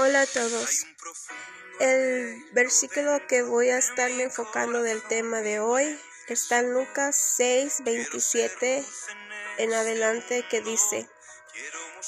[0.00, 0.86] Hola a todos.
[1.80, 7.82] El versículo que voy a estarme enfocando del tema de hoy está en Lucas 6,
[7.84, 8.84] 27
[9.56, 11.08] en adelante que dice,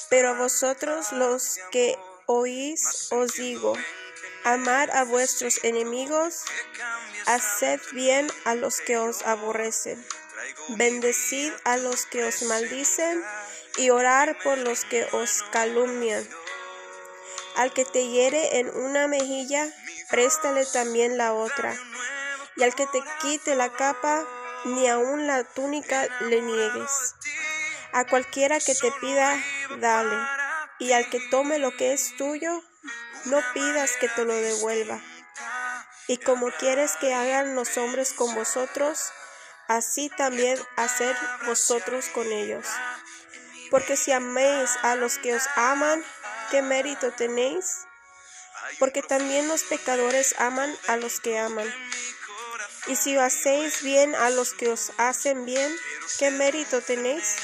[0.08, 3.76] pero a vosotros los que oís os digo,
[4.44, 6.44] amar a vuestros enemigos,
[7.26, 10.06] haced bien a los que os aborrecen,
[10.68, 13.20] bendecid a los que os maldicen
[13.78, 16.28] y orar por los que os calumnian.
[17.56, 19.68] Al que te hiere en una mejilla,
[20.08, 21.76] préstale también la otra.
[22.56, 24.24] Y al que te quite la capa,
[24.64, 27.14] ni aun la túnica le niegues.
[27.92, 29.42] A cualquiera que te pida,
[29.78, 30.16] dale.
[30.78, 32.62] Y al que tome lo que es tuyo,
[33.26, 35.00] no pidas que te lo devuelva.
[36.06, 39.12] Y como quieres que hagan los hombres con vosotros,
[39.68, 42.66] así también hacer vosotros con ellos.
[43.70, 46.02] Porque si améis a los que os aman,
[46.50, 47.86] ¿qué mérito tenéis?
[48.78, 51.68] Porque también los pecadores aman a los que aman.
[52.86, 55.74] Y si hacéis bien a los que os hacen bien,
[56.18, 57.36] ¿qué mérito tenéis?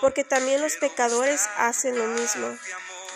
[0.00, 2.56] Porque también los pecadores hacen lo mismo.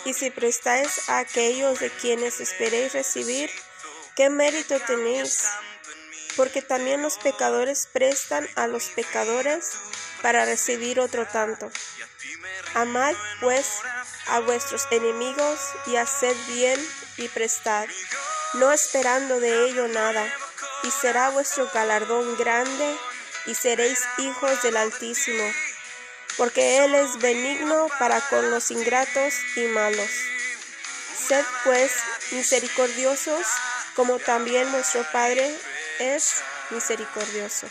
[0.05, 3.49] Y si prestáis a aquellos de quienes esperéis recibir,
[4.15, 5.45] ¿qué mérito tenéis?
[6.35, 9.71] Porque también los pecadores prestan a los pecadores
[10.21, 11.71] para recibir otro tanto.
[12.73, 13.67] Amad pues
[14.31, 16.79] a vuestros enemigos y haced bien
[17.17, 17.85] y prestad,
[18.53, 20.25] no esperando de ello nada,
[20.83, 22.97] y será vuestro galardón grande
[23.45, 25.43] y seréis hijos del Altísimo,
[26.37, 30.09] porque Él es benigno para con los ingratos y malos.
[31.27, 31.91] Sed pues
[32.31, 33.45] misericordiosos,
[33.95, 35.53] como también vuestro Padre
[35.99, 36.35] es
[36.69, 37.67] misericordioso.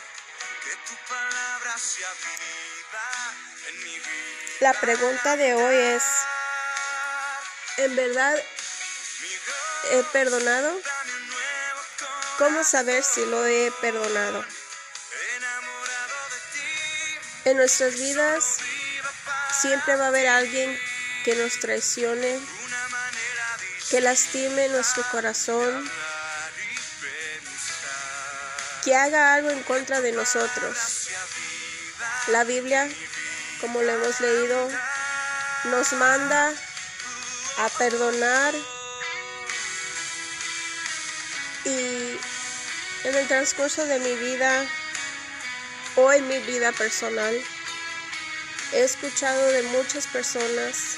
[4.60, 6.02] La pregunta de hoy es,
[7.84, 8.34] ¿en verdad
[9.92, 10.80] he perdonado?
[12.38, 14.44] ¿Cómo saber si lo he perdonado?
[17.44, 18.58] En nuestras vidas
[19.60, 20.78] siempre va a haber alguien
[21.24, 22.38] que nos traicione,
[23.90, 25.90] que lastime nuestro corazón,
[28.84, 31.08] que haga algo en contra de nosotros.
[32.28, 32.88] La Biblia
[33.60, 34.70] como lo hemos leído,
[35.64, 36.52] nos manda
[37.60, 38.54] a perdonar
[41.64, 42.18] y
[43.04, 44.66] en el transcurso de mi vida
[45.96, 47.34] o en mi vida personal
[48.72, 50.96] he escuchado de muchas personas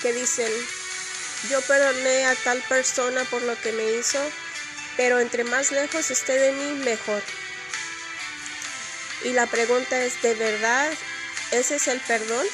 [0.00, 0.50] que dicen
[1.50, 4.20] yo perdoné a tal persona por lo que me hizo
[4.96, 7.22] pero entre más lejos esté de mí mejor
[9.22, 10.90] y la pregunta es de verdad
[11.54, 12.44] ese es el perdón.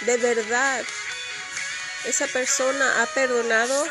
[0.00, 0.84] De verdad,
[2.04, 3.86] esa persona ha perdonado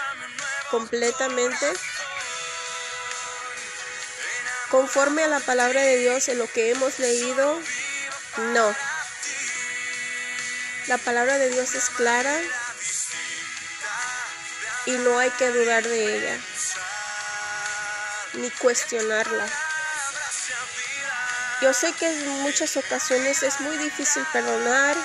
[0.72, 1.72] completamente
[4.70, 7.60] conforme a la palabra de Dios en lo que hemos leído.
[8.54, 8.76] No.
[10.88, 12.36] La palabra de Dios es clara
[14.86, 16.40] y no hay que dudar de ella
[18.34, 19.46] ni cuestionarla.
[21.62, 24.96] Yo sé que en muchas ocasiones es muy difícil perdonar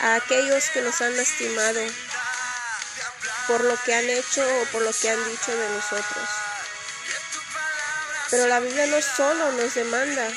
[0.00, 1.80] a aquellos que nos han lastimado
[3.46, 6.28] por lo que han hecho o por lo que han dicho de nosotros.
[8.30, 10.28] Pero la Biblia no solo nos demanda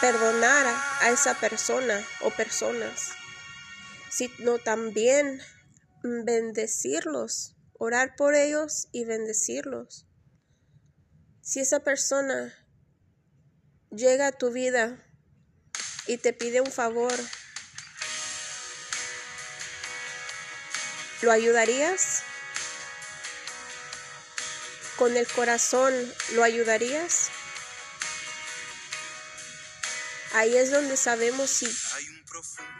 [0.00, 0.66] perdonar
[1.00, 3.12] a esa persona o personas,
[4.10, 5.40] sino también
[6.02, 10.06] bendecirlos, orar por ellos y bendecirlos.
[11.40, 12.54] Si esa persona
[13.90, 15.04] llega a tu vida
[16.06, 17.12] y te pide un favor,
[21.22, 22.22] ¿lo ayudarías?
[24.96, 25.94] ¿Con el corazón
[26.32, 27.30] lo ayudarías?
[30.34, 31.66] Ahí es donde sabemos si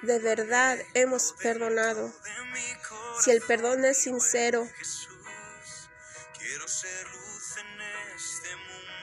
[0.03, 2.13] de verdad hemos perdonado,
[3.21, 4.69] si el perdón es sincero,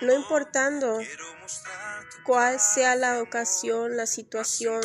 [0.02, 1.00] no importando
[2.24, 4.82] cuál sea la ocasión, la situación,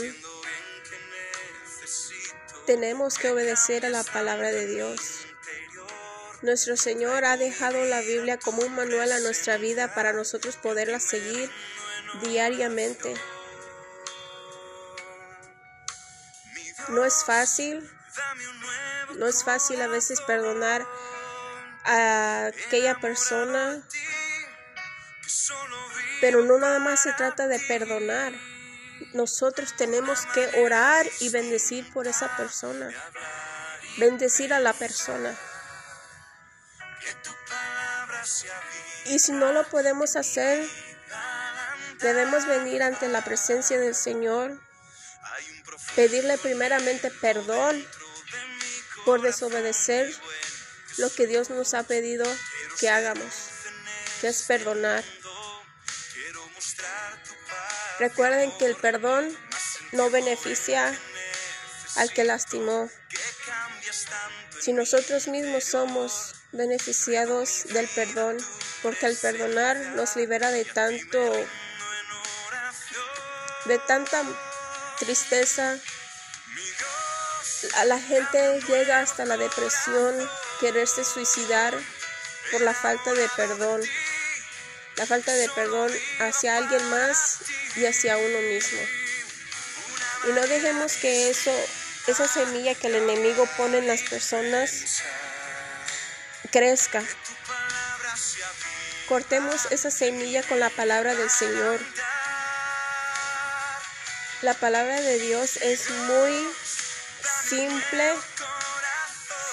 [2.66, 5.26] tenemos que obedecer a la palabra de Dios.
[6.43, 11.00] Nuestro Señor ha dejado la Biblia como un manual a nuestra vida para nosotros poderla
[11.00, 11.50] seguir
[12.22, 13.14] diariamente.
[16.88, 17.88] No es fácil,
[19.17, 20.87] no es fácil a veces perdonar
[21.84, 23.82] a aquella persona
[26.24, 28.32] pero no nada más se trata de perdonar,
[29.12, 32.88] nosotros tenemos que orar y bendecir por esa persona.
[33.98, 35.36] Bendecir a la persona.
[39.04, 40.66] Y si no lo podemos hacer,
[42.00, 44.58] debemos venir ante la presencia del Señor,
[45.94, 47.86] pedirle primeramente perdón
[49.04, 50.10] por desobedecer
[50.96, 52.24] lo que Dios nos ha pedido
[52.80, 53.34] que hagamos,
[54.22, 55.04] que es perdonar.
[57.99, 59.37] Recuerden que el perdón
[59.93, 60.93] no beneficia
[61.96, 62.91] al que lastimó.
[64.61, 68.37] Si nosotros mismos somos beneficiados del perdón,
[68.82, 71.19] porque al perdonar nos libera de tanto,
[73.67, 74.23] de tanta
[74.99, 75.79] tristeza.
[77.76, 80.14] A la gente llega hasta la depresión,
[80.61, 81.75] quererse suicidar
[82.52, 83.81] por la falta de perdón,
[84.96, 87.38] la falta de perdón hacia alguien más
[87.76, 88.80] y hacia uno mismo.
[90.28, 91.52] Y no dejemos que eso,
[92.06, 95.02] esa semilla que el enemigo pone en las personas,
[96.50, 97.02] crezca.
[99.08, 101.80] Cortemos esa semilla con la palabra del Señor.
[104.40, 106.48] La palabra de Dios es muy
[107.48, 108.14] simple,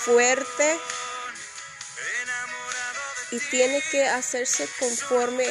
[0.05, 0.79] fuerte
[3.31, 5.45] y tiene que hacerse conforme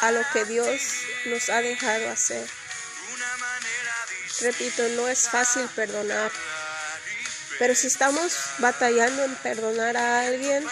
[0.00, 0.80] a lo que Dios
[1.26, 2.46] nos ha dejado hacer.
[4.40, 6.30] Repito, no es fácil perdonar.
[7.58, 10.66] Pero si estamos batallando en perdonar a alguien,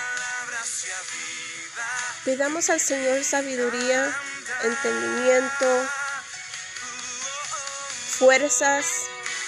[2.25, 4.15] pidamos al Señor sabiduría,
[4.65, 5.89] entendimiento,
[8.19, 8.87] fuerzas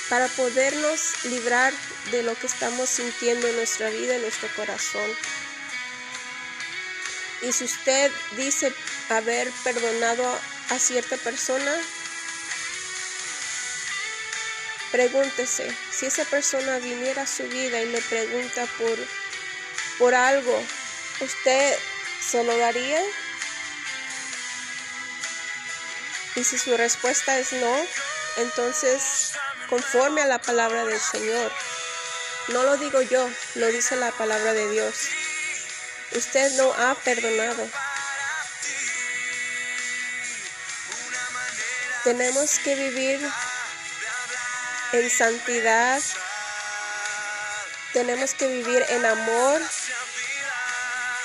[0.09, 1.73] para podernos librar
[2.11, 5.11] de lo que estamos sintiendo en nuestra vida, en nuestro corazón.
[7.47, 8.73] Y si usted dice
[9.09, 10.25] haber perdonado
[10.71, 11.75] a cierta persona,
[14.95, 18.97] Pregúntese, si esa persona viniera a su vida y le pregunta por,
[19.99, 20.57] por algo,
[21.21, 21.77] ¿usted
[22.25, 23.01] se lo daría?
[26.37, 27.77] Y si su respuesta es no,
[28.37, 29.33] entonces
[29.69, 31.51] conforme a la palabra del Señor.
[32.51, 35.09] No lo digo yo, lo dice la palabra de Dios.
[36.15, 37.69] Usted no ha perdonado.
[42.05, 43.21] Tenemos que vivir
[44.93, 46.01] en santidad.
[47.93, 49.61] Tenemos que vivir en amor,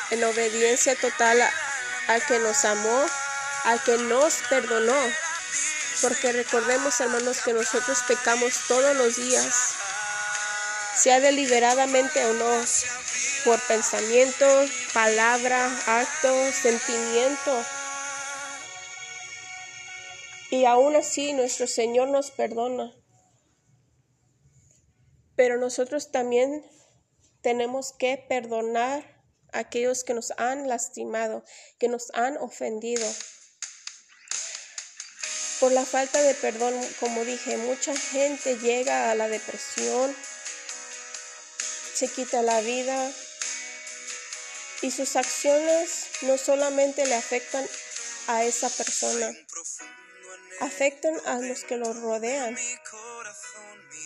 [0.09, 1.39] en obediencia total
[2.07, 3.05] al que nos amó,
[3.65, 4.99] al que nos perdonó.
[6.01, 9.73] Porque recordemos, hermanos, que nosotros pecamos todos los días,
[10.95, 12.65] sea deliberadamente o no,
[13.43, 14.45] por pensamiento,
[14.93, 17.65] palabra, acto, sentimiento.
[20.51, 22.93] Y aún así nuestro Señor nos perdona.
[25.35, 26.65] Pero nosotros también
[27.41, 31.43] tenemos que perdonar a aquellos que nos han lastimado,
[31.77, 33.07] que nos han ofendido.
[35.59, 40.15] Por la falta de perdón, como dije, mucha gente llega a la depresión,
[41.93, 43.11] se quita la vida
[44.81, 47.67] y sus acciones no solamente le afectan
[48.27, 49.31] a esa persona,
[50.61, 52.57] afectan a los que lo rodean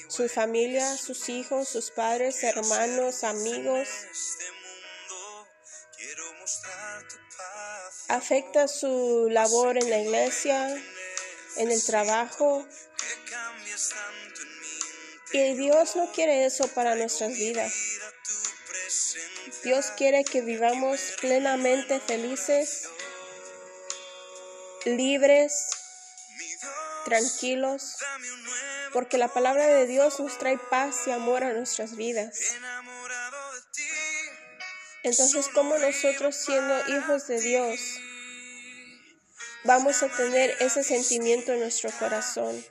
[0.08, 3.90] su familia, sus hijos, sus padres, hermanos, amigos.
[8.10, 10.70] Afecta su labor en la iglesia,
[11.58, 12.68] en el trabajo.
[15.32, 17.74] Y Dios no quiere eso para nuestras vidas.
[19.64, 22.90] Dios quiere que vivamos plenamente felices,
[24.86, 25.68] libres,
[27.06, 27.98] tranquilos,
[28.92, 32.40] porque la palabra de Dios nos trae paz y amor a nuestras vidas.
[35.04, 37.80] Entonces, ¿cómo nosotros siendo hijos de Dios
[39.66, 42.64] vamos a tener ese sentimiento en nuestro corazón?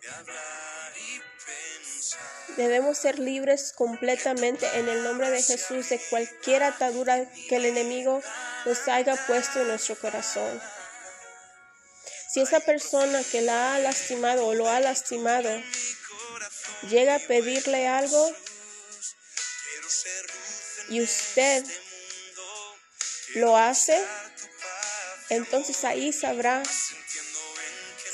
[2.57, 8.21] Debemos ser libres completamente en el nombre de Jesús de cualquier atadura que el enemigo
[8.67, 10.61] nos haya puesto en nuestro corazón.
[12.33, 15.51] Si esa persona que la ha lastimado o lo ha lastimado
[16.89, 18.35] llega a pedirle algo
[20.89, 21.65] y usted
[23.35, 24.03] lo hace,
[25.31, 26.63] entonces ahí sabrá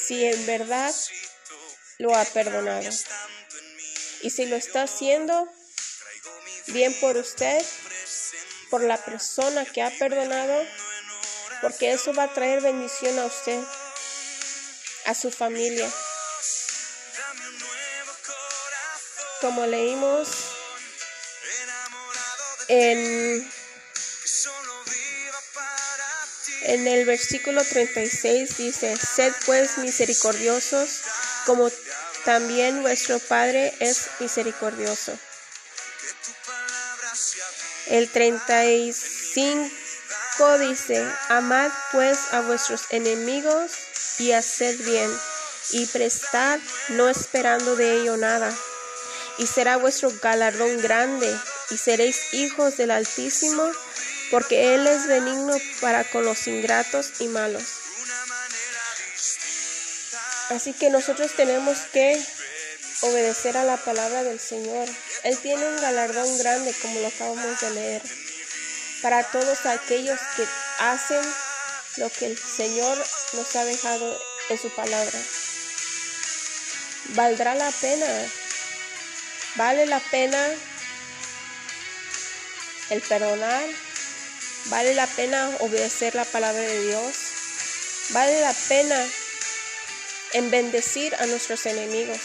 [0.07, 0.95] si en verdad
[1.99, 2.89] lo ha perdonado.
[4.23, 5.49] Y si lo está haciendo,
[6.69, 7.65] bien por usted,
[8.71, 10.65] por la persona que ha perdonado,
[11.61, 13.63] porque eso va a traer bendición a usted,
[15.07, 15.89] a su familia
[19.41, 20.29] como leímos
[22.69, 23.51] en,
[26.63, 31.03] en el versículo 36 dice, sed pues misericordiosos
[31.49, 31.69] como
[32.27, 35.19] también vuestro Padre es misericordioso.
[37.87, 43.73] El 35 dice, amad pues a vuestros enemigos
[44.19, 45.11] y haced bien,
[45.71, 48.55] y prestad no esperando de ello nada.
[49.39, 51.35] Y será vuestro galardón grande,
[51.71, 53.67] y seréis hijos del Altísimo,
[54.31, 57.88] porque Él es benigno para con los ingratos y malos.
[60.51, 62.21] Así que nosotros tenemos que
[63.03, 64.89] obedecer a la palabra del Señor.
[65.23, 68.03] Él tiene un galardón grande, como lo acabamos de leer
[69.03, 70.45] para todos aquellos que
[70.81, 71.21] hacen
[71.97, 72.97] lo que el Señor
[73.35, 75.19] nos ha dejado en su palabra.
[77.15, 78.07] Valdrá la pena,
[79.57, 80.39] vale la pena
[82.91, 83.65] el perdonar,
[84.67, 87.17] vale la pena obedecer la palabra de Dios,
[88.11, 89.07] vale la pena
[90.33, 92.21] en bendecir a nuestros enemigos.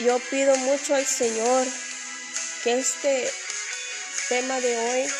[0.00, 1.66] Yo pido mucho al Señor
[2.64, 3.32] que este
[4.28, 5.12] tema de hoy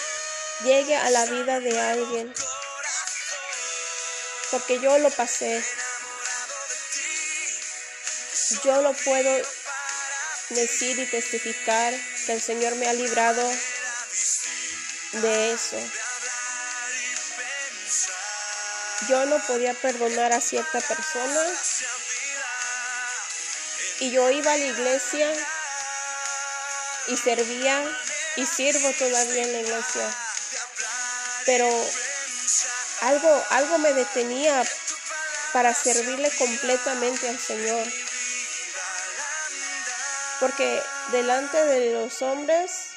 [0.65, 2.35] llegue a la vida de alguien,
[4.51, 5.63] porque yo lo pasé.
[8.65, 9.47] Yo lo puedo
[10.51, 11.95] decir y testificar
[12.27, 13.49] que el Señor me ha librado
[15.13, 15.79] de eso.
[19.09, 21.43] Yo no podía perdonar a cierta persona
[24.01, 25.33] y yo iba a la iglesia
[27.09, 27.83] y servía
[28.37, 30.17] y sirvo todavía en la iglesia.
[31.47, 31.69] Pero
[33.01, 34.65] algo, algo me detenía
[35.53, 37.87] para servirle completamente al Señor.
[40.41, 40.83] Porque
[41.13, 42.89] delante de los hombres,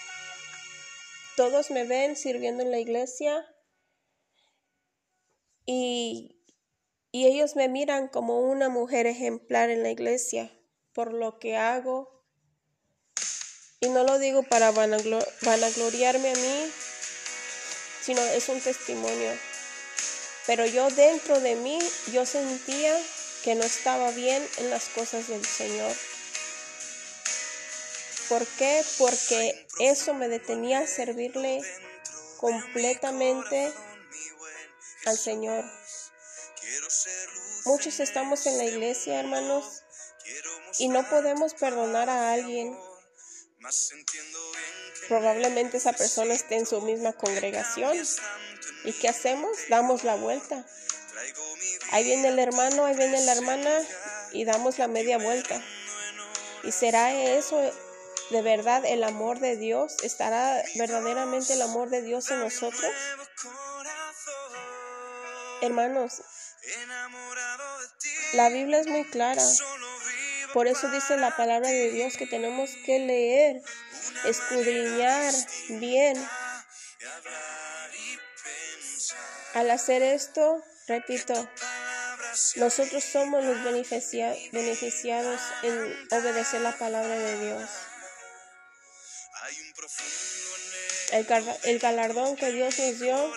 [1.36, 3.46] todos me ven sirviendo en la iglesia
[5.66, 6.42] y,
[7.12, 10.52] y ellos me miran como una mujer ejemplar en la iglesia
[10.96, 12.24] por lo que hago.
[13.82, 16.72] Y no lo digo para vanagloriarme a mí,
[18.02, 19.32] sino es un testimonio.
[20.48, 21.78] Pero yo dentro de mí,
[22.12, 22.98] yo sentía
[23.44, 25.92] que no estaba bien en las cosas del Señor.
[28.30, 28.84] ¿Por qué?
[28.98, 31.62] Porque eso me detenía a servirle
[32.38, 33.72] completamente
[35.06, 35.64] al Señor.
[37.66, 39.84] Muchos estamos en la iglesia, hermanos,
[40.80, 42.78] y no podemos perdonar a alguien.
[45.08, 47.98] Probablemente esa persona esté en su misma congregación.
[48.84, 49.52] ¿Y qué hacemos?
[49.70, 50.66] Damos la vuelta.
[51.92, 53.82] Ahí viene el hermano, ahí viene la hermana
[54.32, 55.64] y damos la media vuelta.
[56.64, 57.60] ¿Y será eso
[58.32, 59.98] de verdad el amor de Dios?
[60.04, 62.92] ¿Estará verdaderamente el amor de Dios en nosotros?
[65.62, 66.22] Hermanos,
[68.34, 69.42] la Biblia es muy clara.
[70.54, 73.62] Por eso dice la palabra de Dios que tenemos que leer,
[74.26, 75.34] escudriñar
[75.70, 76.16] bien.
[79.54, 81.34] Al hacer esto, repito,
[82.56, 87.70] nosotros somos los beneficiados en obedecer la palabra de Dios.
[91.12, 91.28] El,
[91.64, 93.34] el galardón que Dios nos dio,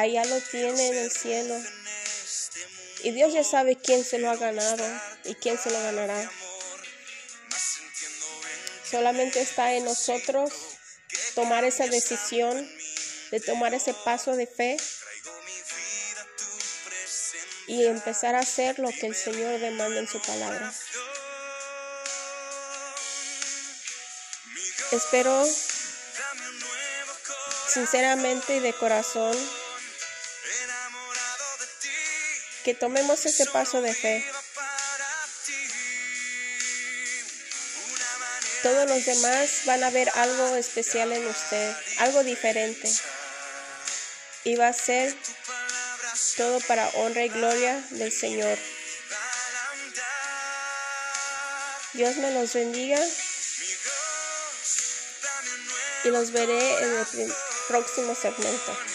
[0.00, 1.56] allá lo tiene en el cielo.
[3.02, 4.84] Y Dios ya sabe quién se lo ha ganado
[5.24, 6.30] y quién se lo ganará.
[8.90, 10.52] Solamente está en nosotros
[11.34, 12.68] tomar esa decisión
[13.30, 14.76] de tomar ese paso de fe
[17.66, 20.72] y empezar a hacer lo que el Señor demanda en su palabra.
[24.92, 25.44] Espero
[27.68, 29.36] sinceramente y de corazón
[32.64, 34.24] que tomemos ese paso de fe.
[38.62, 42.90] Todos los demás van a ver algo especial en usted, algo diferente.
[44.44, 45.14] Y va a ser
[46.38, 48.58] todo para honra y gloria del Señor.
[51.92, 52.98] Dios me los bendiga
[56.04, 57.34] y los veré en el
[57.68, 58.93] próximo segmento.